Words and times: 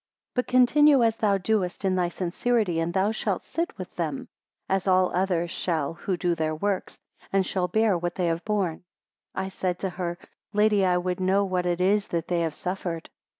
16 0.29 0.31
But 0.33 0.47
continue 0.47 1.03
as 1.03 1.17
thou 1.17 1.37
doest, 1.37 1.85
in 1.85 1.93
thy 1.93 2.09
sincerity, 2.09 2.79
and 2.79 2.91
thou 2.91 3.11
shalt 3.11 3.43
sit 3.43 3.77
with 3.77 3.95
them; 3.97 4.29
as 4.67 4.87
all 4.87 5.13
others 5.13 5.51
shall, 5.51 5.93
who 5.93 6.17
do 6.17 6.33
their 6.33 6.55
works, 6.55 6.97
and 7.31 7.45
shall 7.45 7.67
bear 7.67 7.95
what 7.95 8.15
they 8.15 8.25
have 8.25 8.43
borne. 8.43 8.77
17 9.35 9.45
I 9.45 9.47
said 9.49 9.77
to 9.81 9.89
her; 9.91 10.17
Lady, 10.53 10.83
I 10.83 10.97
would 10.97 11.19
know 11.19 11.45
what 11.45 11.67
it 11.67 11.79
is 11.79 12.07
that 12.07 12.29
they 12.29 12.39
have 12.39 12.55
suffered? 12.55 13.11